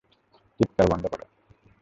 [0.59, 1.21] চিৎকার বন্ধ কর!